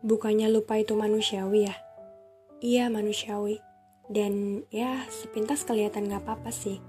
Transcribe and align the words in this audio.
Bukannya 0.00 0.48
lupa 0.48 0.80
itu 0.80 0.96
manusiawi 0.96 1.68
ya? 1.68 1.76
Iya 2.64 2.88
manusiawi. 2.88 3.60
Dan 4.08 4.64
ya 4.72 5.04
sepintas 5.12 5.68
kelihatan 5.68 6.08
gak 6.08 6.24
apa-apa 6.24 6.48
sih. 6.48 6.80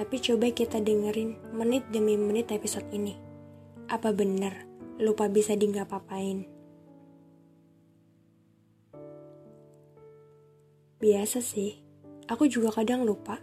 Tapi 0.00 0.16
coba 0.16 0.48
kita 0.48 0.80
dengerin 0.80 1.36
menit 1.52 1.84
demi 1.92 2.16
menit 2.16 2.48
episode 2.48 2.88
ini. 2.88 3.20
Apa 3.92 4.16
bener 4.16 4.64
lupa 4.96 5.28
bisa 5.28 5.52
di 5.60 5.68
gak 5.68 5.92
papain? 5.92 6.48
Biasa 10.98 11.44
sih, 11.44 11.78
aku 12.32 12.48
juga 12.48 12.72
kadang 12.72 13.04
lupa. 13.04 13.38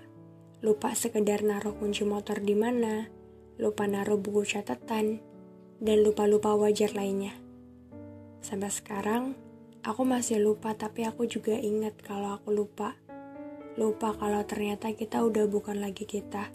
Lupa 0.66 0.98
sekedar 0.98 1.46
naruh 1.46 1.78
kunci 1.78 2.02
motor 2.04 2.42
di 2.42 2.58
mana, 2.58 3.06
lupa 3.62 3.86
naruh 3.86 4.18
buku 4.18 4.50
catatan, 4.50 5.22
dan 5.78 5.98
lupa-lupa 6.02 6.58
wajar 6.58 6.92
lainnya. 6.98 7.45
Sampai 8.46 8.70
sekarang, 8.70 9.34
aku 9.82 10.06
masih 10.06 10.38
lupa 10.38 10.78
tapi 10.78 11.02
aku 11.02 11.26
juga 11.26 11.58
ingat 11.58 11.98
kalau 12.06 12.38
aku 12.38 12.54
lupa. 12.54 12.94
Lupa 13.74 14.14
kalau 14.14 14.46
ternyata 14.46 14.94
kita 14.94 15.26
udah 15.26 15.50
bukan 15.50 15.82
lagi 15.82 16.06
kita. 16.06 16.54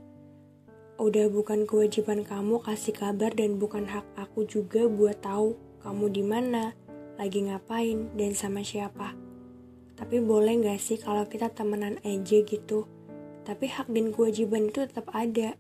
Udah 1.03 1.27
bukan 1.27 1.67
kewajiban 1.67 2.23
kamu 2.23 2.63
kasih 2.63 2.95
kabar 2.95 3.35
dan 3.35 3.59
bukan 3.59 3.91
hak 3.91 4.07
aku 4.15 4.47
juga 4.47 4.87
buat 4.87 5.19
tahu 5.19 5.59
kamu 5.83 6.07
di 6.15 6.23
mana, 6.23 6.79
lagi 7.19 7.43
ngapain, 7.51 8.15
dan 8.15 8.39
sama 8.39 8.63
siapa. 8.63 9.19
Tapi 9.99 10.23
boleh 10.23 10.63
gak 10.63 10.79
sih 10.79 10.95
kalau 10.95 11.27
kita 11.27 11.51
temenan 11.51 11.99
aja 12.07 12.39
gitu? 12.39 12.87
Tapi 13.43 13.67
hak 13.67 13.91
dan 13.91 14.15
kewajiban 14.15 14.71
itu 14.71 14.87
tetap 14.87 15.11
ada. 15.11 15.59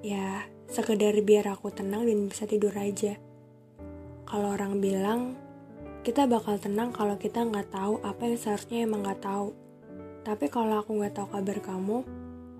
Ya, 0.00 0.48
sekedar 0.72 1.12
biar 1.20 1.44
aku 1.52 1.68
tenang 1.76 2.08
dan 2.08 2.24
bisa 2.24 2.48
tidur 2.48 2.72
aja. 2.72 3.20
Kalau 4.26 4.58
orang 4.58 4.82
bilang, 4.82 5.38
kita 6.02 6.26
bakal 6.26 6.58
tenang 6.58 6.90
kalau 6.90 7.14
kita 7.14 7.46
nggak 7.46 7.70
tahu 7.70 8.02
apa 8.02 8.26
yang 8.26 8.34
seharusnya 8.34 8.82
emang 8.82 9.06
nggak 9.06 9.22
tahu. 9.22 9.54
Tapi 10.26 10.50
kalau 10.50 10.82
aku 10.82 10.98
nggak 10.98 11.14
tahu 11.14 11.30
kabar 11.30 11.58
kamu, 11.62 12.02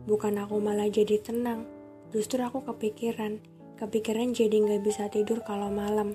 bukan 0.07 0.35
aku 0.39 0.63
malah 0.63 0.87
jadi 0.87 1.19
tenang. 1.19 1.67
Justru 2.15 2.39
aku 2.47 2.63
kepikiran. 2.63 3.43
Kepikiran 3.83 4.31
jadi 4.31 4.63
nggak 4.63 4.83
bisa 4.87 5.11
tidur 5.11 5.43
kalau 5.43 5.67
malam. 5.67 6.15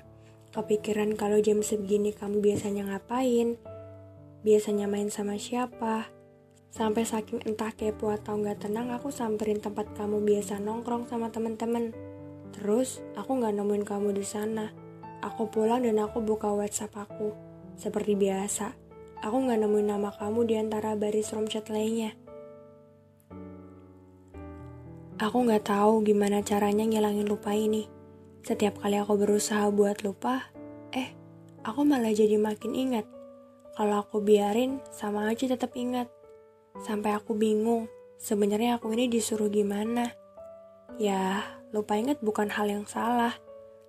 Kepikiran 0.55 1.19
kalau 1.19 1.43
jam 1.43 1.59
segini 1.59 2.15
kamu 2.15 2.39
biasanya 2.39 2.87
ngapain, 2.87 3.59
biasanya 4.47 4.87
main 4.87 5.11
sama 5.11 5.35
siapa. 5.35 6.07
Sampai 6.71 7.03
saking 7.03 7.43
entah 7.43 7.75
kepo 7.75 8.07
atau 8.15 8.39
nggak 8.39 8.67
tenang, 8.67 8.95
aku 8.95 9.11
samperin 9.11 9.59
tempat 9.59 9.91
kamu 9.99 10.23
biasa 10.23 10.63
nongkrong 10.63 11.11
sama 11.11 11.27
temen-temen. 11.27 11.91
Terus 12.55 13.03
aku 13.19 13.35
nggak 13.35 13.51
nemuin 13.59 13.83
kamu 13.83 14.15
di 14.15 14.23
sana. 14.23 14.80
Aku 15.21 15.53
pulang 15.53 15.85
dan 15.85 16.01
aku 16.01 16.17
buka 16.17 16.49
WhatsApp 16.49 16.97
aku. 16.97 17.29
Seperti 17.77 18.17
biasa, 18.17 18.73
aku 19.21 19.37
nggak 19.45 19.61
nemuin 19.61 19.93
nama 19.93 20.09
kamu 20.09 20.49
di 20.49 20.57
antara 20.57 20.97
baris 20.97 21.29
room 21.29 21.45
chat 21.45 21.69
lainnya. 21.69 22.17
Aku 25.21 25.45
nggak 25.45 25.69
tahu 25.69 26.01
gimana 26.01 26.41
caranya 26.41 26.81
ngilangin 26.89 27.29
lupa 27.29 27.53
ini. 27.53 27.85
Setiap 28.41 28.81
kali 28.81 28.97
aku 28.97 29.13
berusaha 29.21 29.69
buat 29.69 30.01
lupa, 30.01 30.49
eh, 30.89 31.13
aku 31.61 31.85
malah 31.85 32.09
jadi 32.09 32.41
makin 32.41 32.73
ingat. 32.73 33.05
Kalau 33.77 34.01
aku 34.01 34.25
biarin, 34.25 34.81
sama 34.89 35.29
aja 35.29 35.45
tetap 35.45 35.77
ingat. 35.77 36.09
Sampai 36.81 37.13
aku 37.13 37.37
bingung, 37.37 37.85
sebenarnya 38.17 38.81
aku 38.81 38.89
ini 38.97 39.05
disuruh 39.05 39.53
gimana. 39.53 40.09
Ya, 40.97 41.45
lupa 41.69 41.93
ingat 42.01 42.17
bukan 42.25 42.49
hal 42.49 42.65
yang 42.65 42.89
salah 42.89 43.37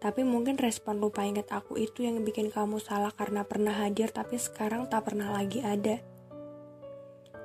tapi 0.03 0.27
mungkin 0.27 0.59
respon 0.59 0.99
lupa 0.99 1.23
ingat 1.23 1.55
aku 1.55 1.79
itu 1.79 2.03
yang 2.03 2.27
bikin 2.27 2.51
kamu 2.51 2.83
salah 2.83 3.15
karena 3.15 3.47
pernah 3.47 3.71
hadir 3.71 4.11
tapi 4.11 4.35
sekarang 4.35 4.91
tak 4.91 5.07
pernah 5.07 5.31
lagi 5.31 5.63
ada. 5.63 6.03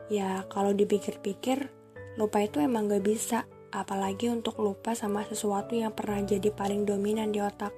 Ya, 0.10 0.42
kalau 0.50 0.74
dipikir-pikir, 0.74 1.70
lupa 2.18 2.42
itu 2.42 2.58
emang 2.58 2.90
gak 2.90 3.06
bisa. 3.06 3.46
Apalagi 3.70 4.34
untuk 4.34 4.58
lupa 4.58 4.98
sama 4.98 5.22
sesuatu 5.28 5.78
yang 5.78 5.94
pernah 5.94 6.18
jadi 6.26 6.50
paling 6.50 6.88
dominan 6.88 7.30
di 7.30 7.44
otak. 7.44 7.76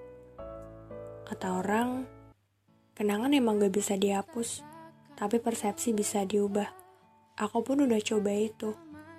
Kata 1.28 1.60
orang, 1.60 2.08
kenangan 2.96 3.36
emang 3.36 3.60
gak 3.60 3.76
bisa 3.76 4.00
dihapus, 4.00 4.64
tapi 5.20 5.44
persepsi 5.44 5.92
bisa 5.92 6.24
diubah. 6.24 6.72
Aku 7.36 7.68
pun 7.68 7.84
udah 7.84 8.00
coba 8.00 8.32
itu. 8.32 8.72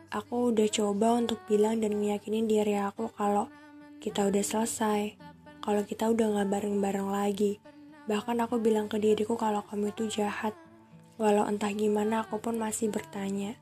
Aku 0.08 0.56
udah 0.56 0.70
coba 0.72 1.20
untuk 1.20 1.44
bilang 1.44 1.84
dan 1.84 2.00
meyakinin 2.00 2.48
diri 2.48 2.80
aku 2.80 3.12
kalau 3.12 3.52
kita 4.00 4.24
udah 4.30 4.42
selesai, 4.42 5.29
kalau 5.60 5.84
kita 5.84 6.08
udah 6.08 6.40
gak 6.40 6.48
bareng-bareng 6.48 7.08
lagi. 7.08 7.60
Bahkan 8.08 8.36
aku 8.42 8.58
bilang 8.58 8.88
ke 8.88 8.96
diriku 8.96 9.36
kalau 9.36 9.60
kamu 9.68 9.92
itu 9.92 10.20
jahat. 10.20 10.56
Walau 11.20 11.44
entah 11.44 11.70
gimana 11.70 12.24
aku 12.24 12.40
pun 12.40 12.56
masih 12.56 12.88
bertanya. 12.88 13.60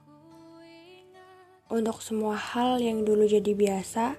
Untuk 1.68 2.00
semua 2.00 2.38
hal 2.38 2.80
yang 2.80 3.02
dulu 3.04 3.28
jadi 3.28 3.52
biasa, 3.52 4.16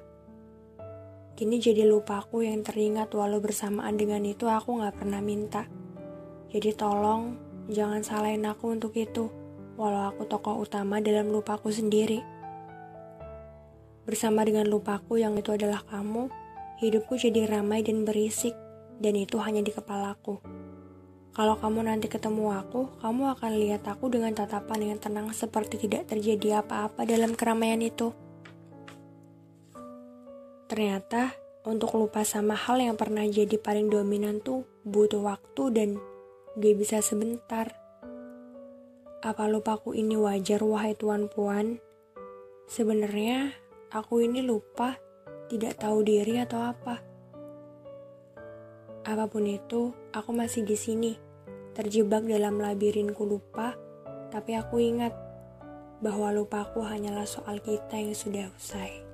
kini 1.39 1.57
jadi 1.57 1.87
lupaku 1.87 2.43
yang 2.43 2.61
teringat 2.61 3.15
walau 3.15 3.39
bersamaan 3.39 3.95
dengan 3.95 4.21
itu 4.27 4.45
aku 4.45 4.83
gak 4.83 4.99
pernah 4.99 5.23
minta. 5.23 5.65
Jadi 6.51 6.75
tolong 6.75 7.39
jangan 7.71 8.03
salahin 8.03 8.43
aku 8.43 8.75
untuk 8.75 8.93
itu, 8.99 9.31
walau 9.79 10.11
aku 10.11 10.27
tokoh 10.27 10.61
utama 10.61 10.99
dalam 10.99 11.31
lupaku 11.31 11.71
sendiri. 11.71 12.19
Bersama 14.03 14.43
dengan 14.43 14.67
lupaku 14.67 15.21
yang 15.21 15.39
itu 15.39 15.55
adalah 15.55 15.79
kamu, 15.85 16.27
hidupku 16.79 17.19
jadi 17.19 17.45
ramai 17.45 17.83
dan 17.83 18.07
berisik, 18.07 18.55
dan 19.03 19.15
itu 19.19 19.35
hanya 19.43 19.59
di 19.59 19.75
kepalaku. 19.75 20.39
Kalau 21.35 21.55
kamu 21.55 21.87
nanti 21.87 22.07
ketemu 22.11 22.51
aku, 22.51 22.99
kamu 22.99 23.35
akan 23.37 23.51
lihat 23.59 23.83
aku 23.87 24.11
dengan 24.11 24.35
tatapan 24.35 24.91
yang 24.95 24.99
tenang 24.99 25.31
seperti 25.31 25.87
tidak 25.87 26.09
terjadi 26.11 26.63
apa-apa 26.63 27.05
dalam 27.07 27.35
keramaian 27.35 27.79
itu. 27.79 28.11
Ternyata, 30.67 31.35
untuk 31.67 31.95
lupa 31.95 32.23
sama 32.23 32.55
hal 32.55 32.79
yang 32.79 32.95
pernah 32.95 33.27
jadi 33.27 33.59
paling 33.59 33.91
dominan 33.91 34.39
tuh 34.39 34.63
butuh 34.87 35.21
waktu 35.21 35.63
dan 35.75 35.89
gak 36.55 36.75
bisa 36.79 37.03
sebentar. 37.03 37.75
Apa 39.19 39.51
lupaku 39.51 39.91
ini 39.95 40.15
wajar 40.15 40.63
wahai 40.63 40.95
tuan 40.95 41.27
puan? 41.27 41.83
Sebenarnya 42.71 43.51
aku 43.91 44.23
ini 44.23 44.39
lupa 44.39 44.95
tidak 45.49 45.81
tahu 45.81 46.05
diri 46.05 46.37
atau 46.45 46.61
apa. 46.61 47.01
Apa 49.01 49.25
pun 49.25 49.49
itu, 49.49 49.89
aku 50.13 50.29
masih 50.29 50.61
di 50.61 50.77
sini, 50.77 51.17
terjebak 51.73 52.29
dalam 52.29 52.61
labirinku 52.61 53.25
lupa, 53.25 53.73
tapi 54.29 54.53
aku 54.53 54.77
ingat 54.77 55.11
bahwa 55.99 56.29
lupaku 56.29 56.85
hanyalah 56.85 57.25
soal 57.25 57.57
kita 57.57 57.97
yang 57.97 58.13
sudah 58.13 58.53
usai. 58.53 59.08